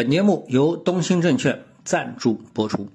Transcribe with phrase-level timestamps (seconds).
[0.00, 2.88] 本节目由东兴证券赞助播出。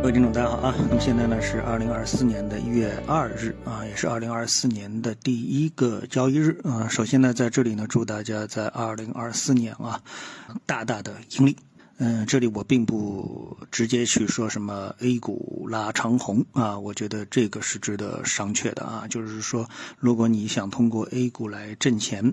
[0.00, 0.74] 各位听众，大家好啊！
[0.88, 6.88] 那么现在呢是二零二四年的一月二日啊，也是二零二四年的第一个交易日啊。
[6.88, 10.00] 首先呢，在这里呢，祝大家在二零二四年啊，
[10.64, 11.58] 大大的盈利。
[11.98, 19.04] 嗯，这里我并不直接去说什么 A 股拉长红啊，我觉得这个是值得商榷的啊。
[19.10, 19.68] 就是说，
[19.98, 22.32] 如果你想通过 A 股来挣钱。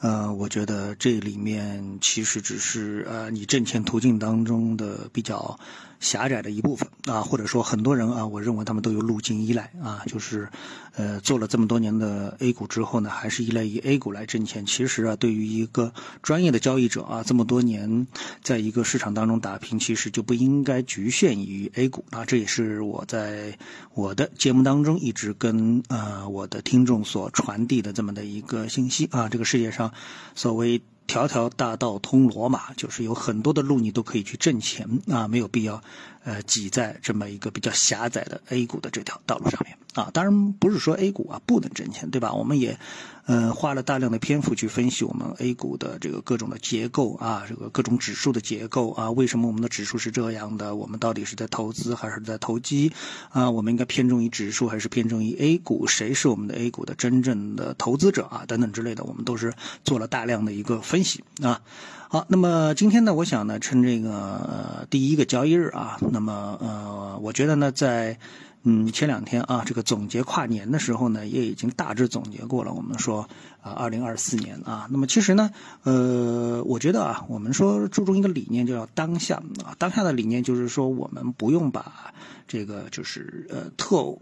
[0.00, 5.58] 呃，我觉得这里面其实只是呃你挣钱途径当中的比较
[6.00, 10.48] 狭窄的一部分啊，或者说很多人啊，我认为他们都有路径依赖啊，就是
[10.94, 14.64] 呃做了这么多年的 A 股之后呢，还是依赖于 A 股来挣钱。
[14.66, 15.92] 其实啊，对于一个
[16.22, 18.06] 专业的交易者啊，这么多年
[18.42, 22.24] 在一个市场当中打拼，其实就不应该局限于 A 股啊。
[22.24, 23.58] 这也是我在
[23.94, 29.28] 我的节目当中一直跟呃我的听众所传递的这么的一个信息啊。
[29.28, 29.92] 这个世界上。
[30.34, 35.82] 所谓“条条大道通罗马”，就是有很多的路你都可以去挣钱啊，没有必要，
[36.28, 39.78] 呃，挤在这么一个比较狭窄的 A 股的这条道路上面。
[39.94, 42.34] 啊，当然不是说 A 股啊不能挣钱，对吧？
[42.34, 42.78] 我们也，
[43.24, 50.76] 呃，花了大量的篇幅去分析我们 A 股的这个各种的结构啊，这个各种指数的结构啊，为什么我们的指数是这样的？
[50.76, 52.92] 我们到底是在投资还是在投机？
[53.30, 55.86] 啊，我们应该偏重于指数还是偏重于 A 股？
[55.86, 58.44] 谁是我们的 A 股的真正的投资者啊？
[58.46, 61.62] 等等之类的，我们都是做了大量的一个分析啊。
[62.10, 68.18] 好，那么今天呢，我想呢，趁这个第一个交易日啊，那么呃，我觉得呢，在
[68.64, 72.72] 嗯，前两天啊，这个总结跨年的时候呢，也已经大致总结过了。
[72.72, 73.22] 我们说
[73.62, 75.48] 啊，二零二四年啊，那么其实呢，
[75.84, 79.76] 呃，我觉得啊，我们说注重一个理念，就叫当下啊。
[79.78, 82.12] 当下的理念就是说，我们不用把
[82.48, 84.18] 这个就是呃特。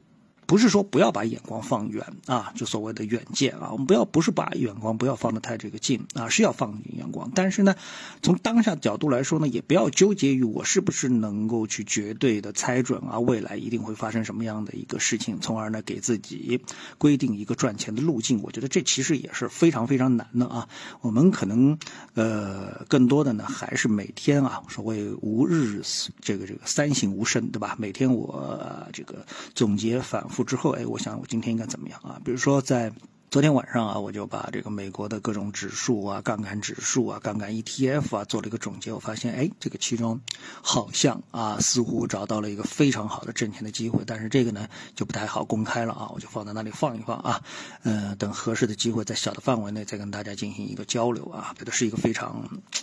[0.47, 7.75] 不是说不要把眼光放远啊，就所谓的远见啊，我们不要不是把眼光不要放得太这个近啊，是要放眼光，但是呢，
[8.23, 16.61] 从当下角度来说呢，也不要纠结于我是不是能够去绝对的猜准啊未来一定会发生什么样的一个事情，从而呢给自己
[16.97, 18.41] 规定一个赚钱的路径。
[18.43, 20.69] 我觉得这其实也是非常非常难的啊。
[21.01, 21.77] 我们可能
[22.15, 25.83] 呃更多的呢还是每天啊，所谓吾日
[26.21, 27.75] 这个这个三省吾身，对吧？
[27.79, 30.36] 每天我这个总结反复。
[30.45, 32.21] 之后，哎，我想我今天应该怎么样啊？
[32.25, 32.93] 比如说在。
[33.29, 38.93] 昨天晚上啊，我就把这个美国的各种指数啊、杠杆指数啊、杠杆 ETF 啊做了一个总结。
[38.93, 40.19] 我发现，哎，这个其中
[40.63, 44.05] 好像啊，似乎找到了一个非常好的挣钱的机会。
[44.07, 47.43] 但是这个呢，就不太好公开了啊，我就放在那里放一放啊。
[47.83, 51.53] 呃，等合适的机会，在小的范围内再跟大家进行一个交流啊。
[51.59, 52.29] 觉得是一个非常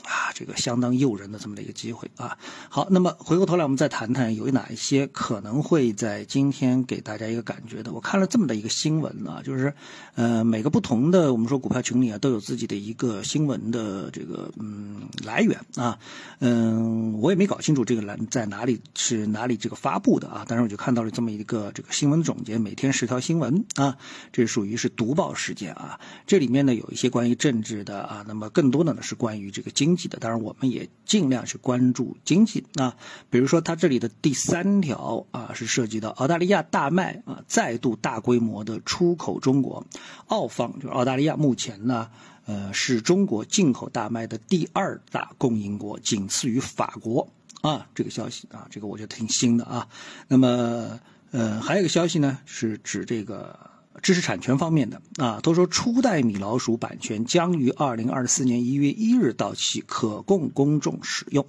[0.04, 2.38] 啊，这个相当诱人的这么的一个机会啊。
[2.70, 7.92] 好，那么回过头来，我们再谈谈有哪一些可能会在今天给大家一个感觉的。
[7.92, 9.74] 我看了这么的一个新闻啊，就是
[10.14, 10.44] 呃。
[10.54, 15.98] 每个不同的我们说股票群里啊，都有自己的一个新闻的这个嗯来源啊，
[16.40, 23.98] 嗯，我也没搞清楚这个来在哪里是哪里这个发布的啊，但是我就看到了这么一个这个新闻总结，每天十条新闻啊，
[24.32, 32.96] 这属于是读报时间啊，这里面呢有一些关于政治的啊，那么更多的呢是关于这个经济的，当然我们也尽量去关注经济啊，
[33.30, 39.86] 比如说它这里的第三条啊是涉及到澳大利亚大麦啊再度大规模的出口中国。
[40.28, 42.10] 澳方就是澳大利亚，目前呢，
[42.46, 47.28] 呃，是中国进口大麦的第二大供应国，仅次于法国
[47.62, 47.86] 啊。
[47.94, 49.90] 这个消息啊，这个我觉得挺新的啊。
[50.30, 51.02] 那么，
[51.32, 53.60] 呃，还有一个消息呢，是指这个
[54.02, 55.40] 知识产权方面的啊。
[55.42, 61.46] 都说初代米老鼠版权将于二零二四年一月一日到期，可供公众使用。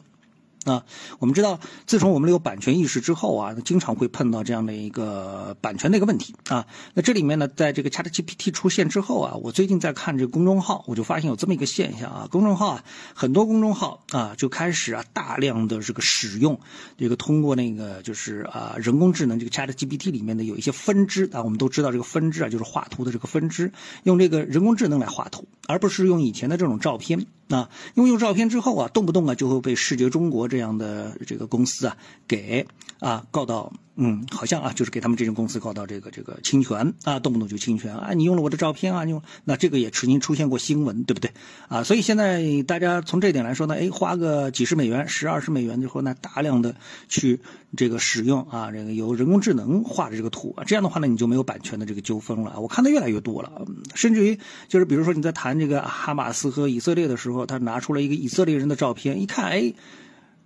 [0.64, 0.84] 啊，
[1.18, 6.66] 我们知道，自从我们有版权意识之后啊，经常会碰到这样的一个版权的一个问题啊。
[6.94, 16.58] 那这里面呢，在这个 ChatGPT 出现之后啊，我最近在看这个公众号，我就发现有这么一个现象啊，公众号啊，很多公众号啊就开始啊大量的这个使用
[16.96, 23.70] 这个通过那个就是啊人工智能这个 ChatGPT 里面的有一些分支啊，我们都知道这个分支啊就是画图的这个分支，
[24.04, 27.26] 用这个人工智能来画图，而不是用以前的这种照片。
[27.46, 31.96] 那，因为用照片之后啊，动不动啊就会被视觉中国这样的这个公司啊
[32.26, 32.66] 给
[33.00, 33.72] 啊告到。
[33.96, 41.30] 嗯，好像啊，就是给他们这种公司搞到这个这个侵权啊，动不动就侵权啊，你用了我的照片啊，用那这个也曾经出现过新闻，对不对
[41.68, 41.84] 啊？
[41.84, 46.74] 所以现在大家从这点来说呢，哎，花个几十美元、十二十美元之后呢，大量的
[47.08, 47.38] 去
[47.76, 52.58] 这个使用啊，这个由人工智能画的这个图啊，这样的话呢，你就没有版权的这个纠纷了。
[52.58, 53.64] 我看的越来越多了，
[53.94, 54.38] 甚至于
[54.68, 59.72] 就是比如说你在谈这个哈马斯和以色列的时候，他拿出了一个以色列人的照片，一看，哎，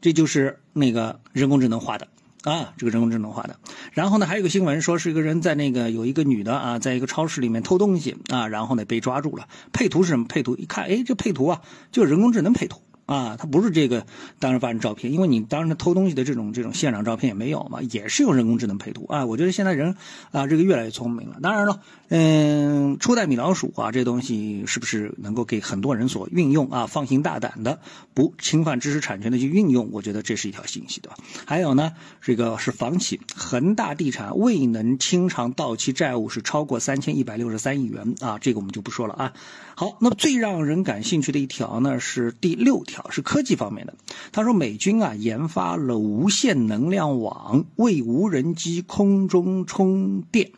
[0.03, 2.09] 这就是那个人工智能画的。
[2.45, 3.57] 啊，这个人工智能化的。
[3.93, 9.49] 然后呢，还有个新闻说是一个人在那个有一个女的啊，在一个超市里面偷东西啊，然后呢被抓住了。
[9.73, 10.57] 配图是什么配图？
[10.57, 14.05] 一看，哎，这配图啊，就是人工智能配图啊，它不是这个
[14.39, 19.25] 当时发的照片，因为你当时偷东西的这种这种现场照片也没有嘛，也是用人工智能配图啊。
[19.25, 19.97] 我觉得现在人
[20.31, 21.39] 啊，这个越来越聪明了。
[21.43, 26.87] 当然了，嗯，初代米老鼠啊，这东西是不是能够给很多人所运用啊？
[26.87, 27.81] 放心大胆的
[28.13, 31.17] 不侵犯知识产权的去运用，我觉得这是一条信息，对吧？
[31.47, 39.33] 还有呢，这个是房企恒大地产未能清偿到期债务是超过三千一百六十三亿元啊，这个我们就不说了啊。
[39.75, 42.98] 好，那么最让人感兴趣的一条呢是第六条。
[43.11, 43.95] 是科技方面的，
[44.33, 50.51] 他说美军啊研发了无线能量网，为无人机空中充电。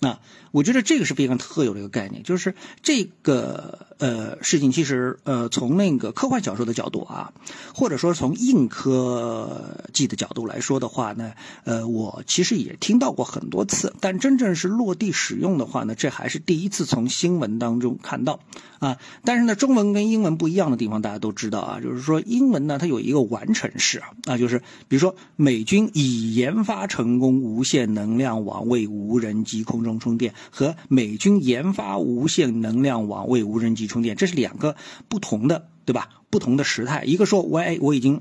[0.00, 0.18] 那
[0.52, 7.32] 我觉得这个是非常特有的一个概念，就是这个呃事情，其实呃从那个科幻小说的角度啊，
[7.74, 11.32] 或者说从硬科技的角度来说的话呢，
[11.64, 18.38] 呃我其实也听到过很多次，但真正是落地使用的话呢，这还是第一次从新闻当中看到
[18.78, 18.98] 啊。
[19.24, 29.87] 但是呢，中文跟英文不一样的地方大家都知道啊，就是说英文呢它有一个完成式啊，就是比如说美军已研发成功无线能量网为无人机空中。
[29.88, 34.76] 中充电和美军研发无线能量网为无人机充电，这是两个
[35.08, 36.10] 不同的，对吧？
[36.30, 37.04] 不同的时态。
[37.04, 38.20] 一个说，我哎，我已经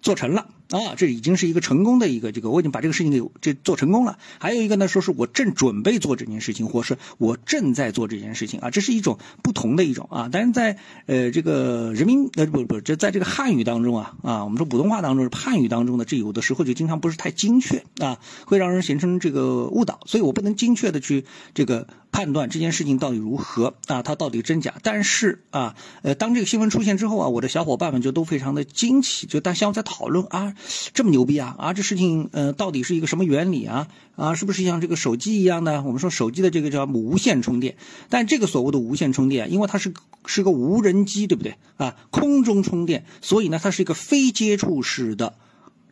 [0.00, 0.48] 做成了。
[0.78, 4.18] 啊，这已经是一个成功的一个这个，我已经把这个事情给这做成功了。
[4.38, 10.28] 还有一个呢，说是我正准备做这件事情，或是我正在做这件事情啊，这是一种不同的一种啊。
[10.32, 10.76] 但是在
[11.06, 21.24] 呃这个人民呃不不，这在这个汉语当中啊啊，我们说普通话当中汉语当中的这有的时候就经常不是太精确啊，会让人形成这个误导，所以我不能精确的去
[21.54, 24.74] 这个判断这件事情到底如何啊，它到底真假。
[24.82, 30.54] 但是啊呃，当这个新闻出现之后啊，我的小伙伴们就都非常的惊奇，就大家在讨论啊。
[30.92, 31.72] 这么牛逼啊啊！
[31.72, 34.34] 这事情呃，到底是一个什么原理啊啊？
[34.34, 35.82] 是不是像这个手机一样的？
[35.82, 37.76] 我们说手机的这个叫无线充电，
[38.08, 39.92] 但这个所谓的无线充电，因为它是
[40.26, 41.96] 是个无人机，对不对啊？
[42.10, 45.34] 空中充电，所以呢，它是一个非接触式的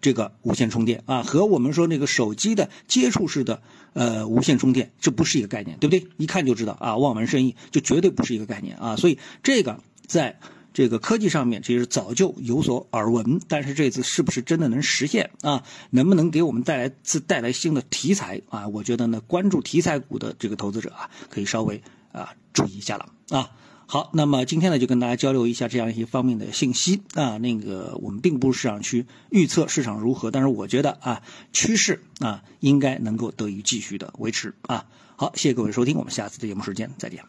[0.00, 6.08] 这个无线充电啊，和我们说那个手机的接触式的呃无线充电，这不是一个概念，对不对？
[6.16, 8.96] 一看就知道啊，望文生义，就绝对不是一个概念啊。
[8.96, 10.38] 所以这个在。
[10.72, 15.64] 这个科技上面其实早就有所耳闻，但是这次是不是真的能实现啊？
[15.90, 18.68] 能不能给我们带来自带来新的题材啊？
[18.68, 21.82] 我觉得呢，关注题材股的这个投资者啊，可以稍微
[22.12, 23.50] 啊注意一下了啊。
[23.86, 27.36] 好，那么今天呢，就跟大家交流一下这样一些方面的信息啊。
[27.36, 31.22] 那个我们并不是市场去预测市场如何，但是我觉得啊，
[31.52, 34.86] 趋势啊应该能够得以继续的维持啊。
[35.16, 37.22] 好，谢谢各位收听，我们下次的节目时间再见。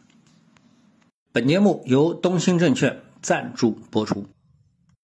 [1.34, 3.13] 本节目由东兴证券。
[3.24, 4.28] 赞助播出。